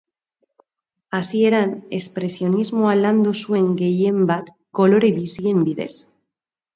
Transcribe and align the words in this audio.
Hasieran, 1.17 1.73
espresionismoa 1.97 2.93
landu 3.01 3.33
zuen 3.41 3.67
gehienbat, 3.81 4.49
kolore 4.81 5.13
bizien 5.19 5.61
bidez. 5.69 5.91